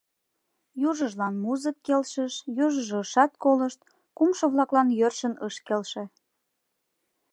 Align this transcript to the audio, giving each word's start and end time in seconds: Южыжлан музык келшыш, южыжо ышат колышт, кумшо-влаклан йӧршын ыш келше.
Южыжлан 0.89 1.35
музык 1.43 1.77
келшыш, 1.85 2.33
южыжо 2.63 2.97
ышат 3.05 3.31
колышт, 3.43 3.79
кумшо-влаклан 4.17 4.87
йӧршын 4.99 5.33
ыш 5.47 5.55
келше. 5.67 6.03